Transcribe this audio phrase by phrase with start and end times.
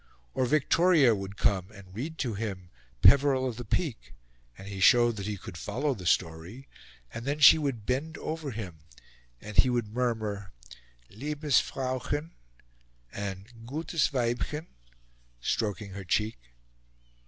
[0.33, 2.71] Or Victoria would come and read to him
[3.03, 4.15] "Peveril of the Peak,"
[4.57, 6.67] and he showed that he could follow the story,
[7.13, 8.79] and then she would bend over him,
[9.41, 10.53] and he would murmur
[11.11, 12.31] "liebes Frauchen"
[13.13, 14.65] and "gutes Weibchen,"
[15.39, 16.39] stroking her cheek.